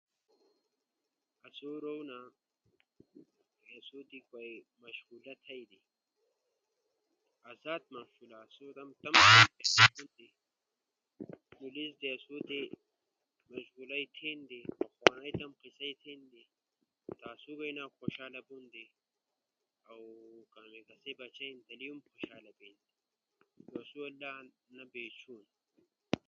[1.47, 2.19] اسو رونا
[3.77, 4.19] اسو تی
[4.83, 5.79] مشغولا تھئی دی۔
[7.51, 9.21] ازاد مشغولا۔ اسو تمو تمو
[9.73, 10.29] سأت در
[11.57, 12.71] گوٹے در، شینوتو ست
[13.51, 14.59] مشغول تھیما۔
[14.99, 16.37] پخوانئی قصہ تھیما۔
[17.33, 18.85] اسو بئینا کوشالا بیندی
[19.89, 20.05] اؤ
[20.59, 21.47] اسو بچی
[21.89, 22.85] ہم خوشالا بئیندے۔
[23.69, 24.43] نو آسو لا انا
[24.75, 25.43] نی بیچونا۔